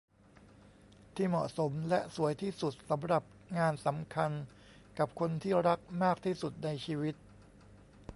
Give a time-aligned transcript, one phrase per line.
[1.15, 3.23] ที่เหมาะสมและสวยที่สุดสำหรับ
[3.57, 4.31] งานสำคัญ
[4.99, 7.15] กับคนที่รักมากที่สุดในชีวิต